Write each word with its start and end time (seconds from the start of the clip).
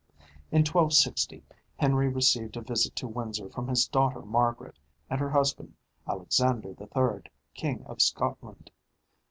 In 0.51 0.61
1260 0.61 1.43
Henry 1.77 2.07
received 2.09 2.57
a 2.57 2.61
visit 2.61 2.95
to 2.95 3.07
Windsor 3.07 3.49
from 3.51 3.67
his 3.67 3.87
daughter 3.87 4.23
Margaret, 4.23 4.79
and 5.11 5.19
her 5.19 5.29
husband, 5.29 5.75
Alexander 6.07 6.73
the 6.73 6.87
Third, 6.87 7.29
King 7.53 7.83
of 7.85 8.01
Scotland. 8.01 8.71